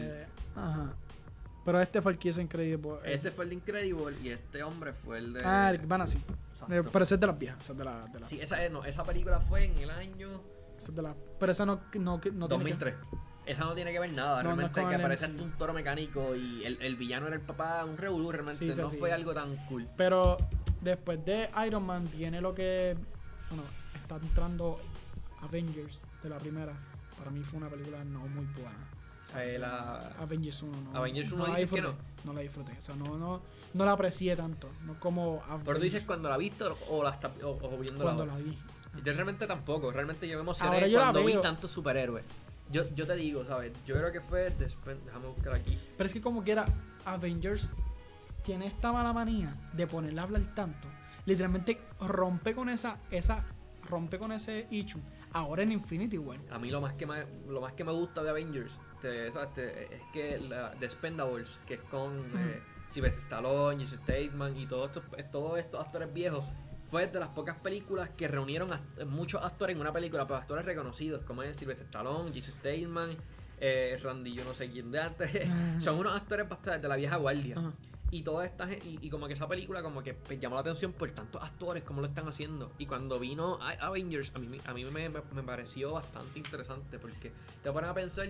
[0.56, 0.94] Ajá.
[1.66, 2.98] Pero este fue el que hizo Incredible.
[3.06, 5.42] Este fue el de Incredible y este hombre fue el de.
[5.46, 6.20] Ah, Eric Bana sí.
[6.52, 6.74] Exacto.
[6.74, 8.64] Eh, pero ese es de las viejas, ese es de la, de la- Sí, esa,
[8.64, 10.42] es- no, esa película fue en el año
[10.78, 12.96] ese es de la- pero esa no, no, no tiene que- 2003.
[13.46, 16.82] Esa no tiene que ver nada, No, realmente que aparece un toro mecánico y el,
[16.82, 18.98] el villano era el papá, un revolú, realmente sí, no sí.
[18.98, 19.86] fue algo tan cool.
[19.98, 20.38] Pero
[20.82, 22.96] después de Iron Man viene lo que.
[23.50, 23.64] Bueno,
[23.96, 24.80] está entrando
[25.42, 26.74] Avengers de la primera.
[27.18, 28.90] Para mí fue una película no muy buena.
[29.36, 30.98] Eh, la- Avengers 1 no.
[30.98, 31.88] Avengers 1 no la que disfruté.
[32.24, 32.72] No la disfruté.
[32.78, 33.42] O sea, no, no,
[33.74, 34.70] no la aprecié tanto.
[34.86, 37.78] No como Avengers Pero tú dices cuando la viste o, o la está, o, o
[37.78, 38.38] viéndola cuando ahora?
[38.38, 38.58] la vi.
[39.04, 42.24] Yo realmente tampoco, realmente yo me emocioné Ahora yo cuando vi tantos superhéroes.
[42.72, 43.72] Yo, yo te digo, ¿sabes?
[43.86, 45.78] Yo creo que fue después, déjame buscar aquí.
[45.98, 46.66] Pero es que como quiera,
[47.06, 47.74] Avengers
[48.44, 50.88] tiene esta mala manía de ponerle a hablar tanto.
[51.26, 53.44] Literalmente rompe con esa, esa,
[53.90, 55.02] rompe con ese issue.
[55.32, 56.40] Ahora en Infinity War.
[56.52, 58.72] A mí lo más que me, lo más que me gusta de Avengers
[59.04, 59.54] te- ¿sabes?
[59.54, 64.66] Te- es que la de Spendables, que es con eh, Sylvester Stallone, Jason Statham y
[64.66, 66.46] todos estos, todos estos actores viejos,
[66.90, 70.64] fue de las pocas películas que reunieron a muchos actores en una película, pero actores
[70.66, 73.16] reconocidos, como es Sylvester Stallone, Jason Statham,
[73.60, 75.32] eh, Randy, yo no sé quién de antes.
[75.84, 77.56] Son unos actores bastante de la vieja guardia.
[78.12, 80.94] Y toda esta y, y como que esa película como que pues, llamó la atención
[80.94, 82.72] por tantos actores como lo están haciendo.
[82.78, 87.00] Y cuando vino Avengers, a mí, me- a mí me, me- me pareció bastante interesante
[87.00, 87.32] porque
[87.64, 88.28] te pones a pensar,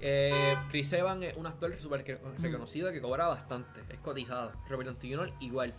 [0.00, 4.52] eh, Chris Evans es un actor súper reconocido que cobra bastante, es cotizado.
[4.68, 5.32] Robert Downey Jr.
[5.40, 5.74] igual.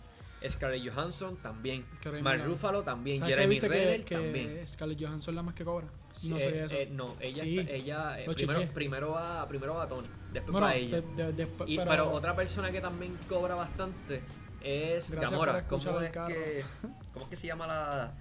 [0.48, 1.84] Scarlett Johansson también.
[2.22, 2.42] Mark.
[2.44, 3.18] Ruffalo también.
[3.18, 4.66] ¿Sabes que Jeremy Renner también.
[4.68, 5.86] Scarlett Johansson es la más que cobra?
[6.24, 6.74] No eh, sé eso.
[6.76, 10.74] eh, no, ella, Sí, ella eh, primero, primero va primero va Tony, después bueno, va
[10.74, 11.00] ella.
[11.02, 14.22] de- de- después, Y- pero, otra persona que también cobra bastante
[14.62, 15.66] es Gamora.
[15.68, 16.64] ¿Cómo es, que,
[17.12, 18.14] ¿Cómo es que se llama la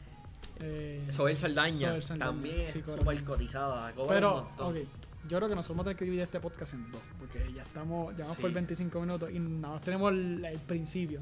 [0.59, 1.91] eh, Soel Saldaña?
[1.91, 3.91] Soel Saldaña, También sí, súper cotizada.
[3.93, 4.89] Cobra un Pero, montón.
[5.27, 7.63] Yo creo que nosotros vamos a tener que dividir este podcast en dos, porque ya
[7.63, 8.41] estamos, ya vamos Sí.
[8.41, 11.21] por 25 minutos y nada más tenemos el, el principio.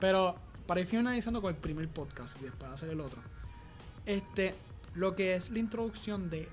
[0.00, 3.20] Pero para ir finalizando con el primer podcast y después hacer el otro,
[4.06, 4.54] este,
[4.94, 6.48] lo que es la introducción de,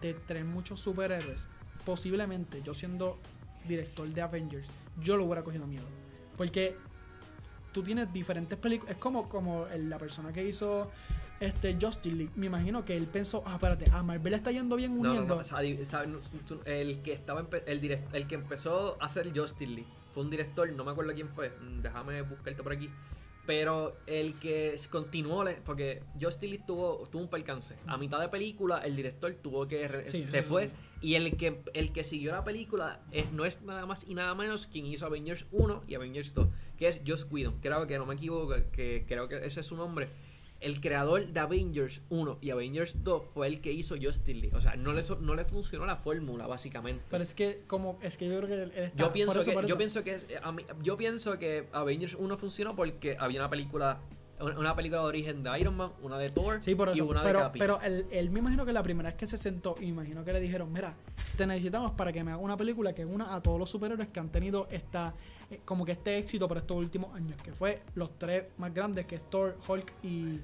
[0.00, 1.46] de tener muchos superhéroes,
[1.84, 3.18] posiblemente yo siendo
[3.68, 4.68] director de Avengers,
[5.00, 5.86] yo lo hubiera cogido miedo.
[6.36, 6.76] Porque
[7.72, 8.94] tú tienes diferentes películas.
[8.94, 10.90] Es como, como el- la persona que hizo
[11.40, 12.32] este Justice League.
[12.36, 15.34] Me imagino que él pensó, ah, espérate, a Marvel está yendo bien No, no, uniendo.
[15.36, 19.88] no, o sea, el que estaba el, direct- el que empezó a hacer Justice League
[20.12, 22.90] fue un director, no me acuerdo quién fue, mm, déjame buscarte por aquí.
[23.44, 27.74] Pero el que continuó, le- porque Justice League tuvo, tuvo un percance.
[27.88, 30.04] A mitad de película, el director tuvo que.
[30.06, 30.70] Sí, se fue.
[31.00, 34.36] Y el que, el que siguió la película es, no es nada más y nada
[34.36, 36.46] menos quien hizo Avengers 1 y Avengers 2,
[36.78, 37.58] que es Joss Whedon.
[37.60, 40.08] Creo que no me equivoco, que creo que ese es su nombre.
[40.62, 44.56] El creador de Avengers 1 y Avengers 2 fue el que hizo Justice League.
[44.56, 47.02] O sea, no le, no le funcionó la fórmula, básicamente.
[47.10, 49.66] Pero es que, como, es que yo creo que él está- Yo pienso, eso, que,
[49.66, 53.50] yo pienso que eh, a mí- yo pienso que Avengers 1 funcionó porque había una
[53.50, 54.00] película
[54.40, 57.04] una película de origen de Iron Man, una de Thor Sí, por y eso.
[57.06, 57.58] una de Capi.
[57.60, 60.32] pero él, él me imagino que la primera vez que se sentó, y imagino que
[60.32, 60.94] le dijeron, mira,
[61.36, 64.18] te necesitamos para que me haga una película que una a todos los superhéroes que
[64.18, 65.14] han tenido esta,
[65.50, 69.06] eh, como que este éxito por estos últimos años, que fue los tres más grandes,
[69.06, 70.40] que es Thor, Hulk y,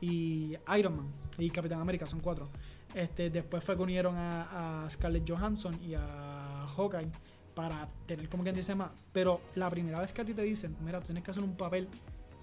[0.00, 1.06] y Iron Man
[1.38, 2.48] y Capitán América, son cuatro.
[2.94, 7.08] Este, después fue que unieron a, a Scarlett Johansson y a Hawkeye
[7.54, 8.90] para tener como quien dice más.
[9.12, 11.56] Pero la primera vez que a ti te dicen, mira, tú tienes que hacer un
[11.56, 11.88] papel,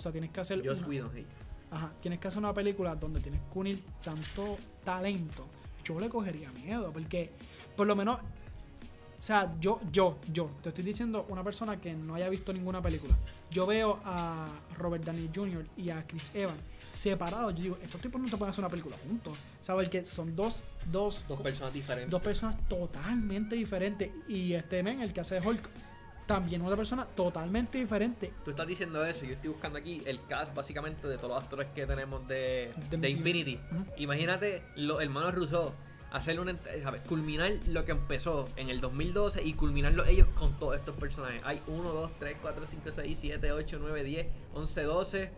[0.01, 1.25] o sea, tienes que hacer Joss una- Whedon, hey.
[1.69, 5.45] Ajá, tienes que hacer una película donde tienes que unir tanto talento.
[5.85, 7.31] Yo le cogería miedo, porque
[7.77, 12.15] por lo menos, o sea, yo, yo, yo, te estoy diciendo una persona que no
[12.15, 13.15] haya visto ninguna película.
[13.51, 15.65] Yo veo a Robert Downey Jr.
[15.77, 16.59] y a Chris Evans
[16.91, 17.55] separados.
[17.55, 19.37] Yo digo, estos tipos no te pueden hacer una película juntos.
[19.61, 19.87] ¿Sabes?
[19.87, 22.09] Que son dos, dos, Dos personas diferentes.
[22.11, 24.09] dos personas totalmente diferentes.
[24.27, 25.69] Y este men, el que hace Hulk,
[26.25, 28.33] también otra persona totalmente diferente.
[28.43, 31.67] Tú estás diciendo eso, yo estoy buscando aquí el cast básicamente de todos los actores
[31.75, 33.09] que tenemos de, De de.
[33.09, 33.59] Infinity.
[33.71, 33.85] Ujú.
[33.97, 35.73] Imagínate los hermanos Russo
[36.11, 37.01] hacer una ¿sabes?
[37.07, 41.41] culminar lo que empezó en el 2012 y culminarlo ellos con todos estos personajes.
[41.43, 45.31] Hay 1, 2, 3, 4, 5, 6, 7, 8, 9, 10, 11, 12,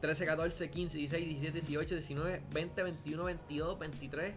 [0.00, 4.34] 13, 14, 15, 16, 17, 18, 19, 20, 21, 22, 23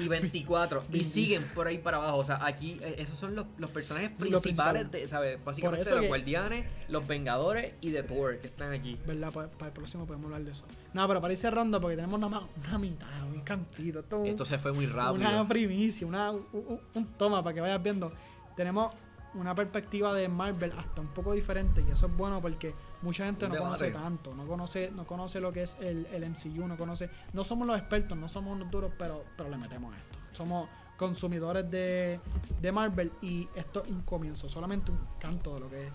[0.00, 2.18] y 24 y siguen por ahí para abajo.
[2.18, 5.42] O sea, aquí eh, esos son los, los personajes los principales, de, ¿sabes?
[5.44, 8.98] Básicamente los que- guardianes, los vengadores y de Thor que están aquí.
[9.06, 9.32] ¿Verdad?
[9.32, 10.64] Para, para el próximo podemos hablar de eso.
[10.92, 14.00] No, pero para ir cerrando, porque tenemos nada más una mitad, un cantito.
[14.00, 15.28] Esto, es Esto se fue muy rápido.
[15.28, 18.12] una primicia, una, un, un- un toma para que vayas viendo.
[18.56, 18.94] Tenemos
[19.34, 23.48] una perspectiva de Marvel hasta un poco diferente y eso es bueno porque mucha gente
[23.48, 27.10] no conoce tanto, no conoce, no conoce lo que es el, el MCU, no conoce,
[27.32, 30.18] no somos los expertos, no somos unos duros, pero, pero le metemos esto.
[30.32, 32.20] Somos consumidores de,
[32.60, 35.88] de Marvel y esto es un comienzo, solamente un canto de lo que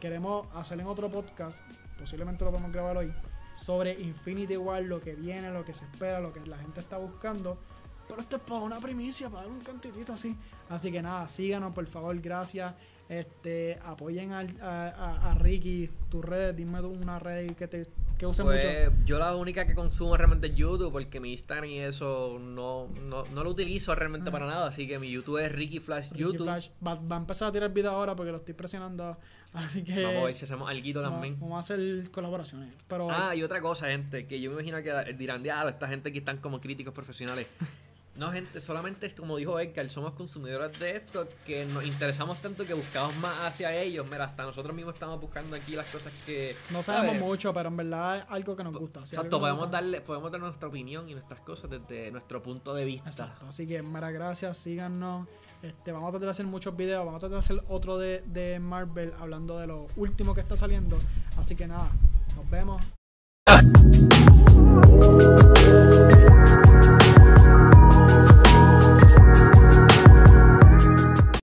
[0.00, 1.60] queremos hacer en otro podcast,
[1.98, 3.12] posiblemente lo podemos grabar hoy,
[3.54, 6.98] sobre Infinity War, lo que viene, lo que se espera, lo que la gente está
[6.98, 7.58] buscando.
[8.08, 10.36] Pero esto es para una primicia, para dar un cantitito así.
[10.68, 12.74] Así que nada, síganos por favor, gracias.
[13.08, 17.86] Este, apoyen al- a, a- a Ricky, tus redes, dime tú una red que te
[18.18, 18.56] que use mucho.
[18.62, 22.88] Pues yo la única que consumo realmente es YouTube porque mi Instagram y eso no,
[23.02, 24.32] no, no lo utilizo realmente Ah.
[24.32, 24.66] para nada.
[24.68, 26.44] Así que mi YouTube es Ricky Flash Ricky YouTube.
[26.44, 26.70] Flash.
[26.84, 29.18] Va, va a empezar a tirar video ahora porque lo estoy presionando.
[29.52, 31.38] Así que Vamos a ver si hacemos algo también.
[31.38, 32.74] vamos a hacer colaboraciones.
[32.88, 36.08] Pero Ah, y otra cosa, gente, que yo me imagino que dirán, diablo, esta gente
[36.08, 37.46] aquí están como críticos profesionales.
[38.16, 42.72] No, gente, solamente, como dijo Edgar, somos consumidores de esto, que nos interesamos tanto que
[42.72, 44.06] buscamos más hacia ellos.
[44.10, 46.56] Mira, hasta nosotros mismos estamos buscando aquí las cosas que...
[46.70, 47.22] no sabemos ¿sabes?
[47.22, 49.04] mucho, pero en verdad es algo que nos gusta.
[49.04, 52.72] Si Exacto, podemos gusta- darle, podemos dar nuestra opinión y nuestras cosas desde nuestro punto
[52.72, 53.10] de vista.
[53.10, 53.46] Exacto.
[53.48, 55.28] Así que, mara, gracias, síganos.
[55.62, 57.04] Este, vamos a tratar de hacer muchos videos.
[57.04, 60.56] Vamos a tratar de hacer otro de, de Marvel hablando de lo último que está
[60.56, 60.98] saliendo.
[61.36, 61.90] Así que nada,
[62.34, 62.82] nos vemos.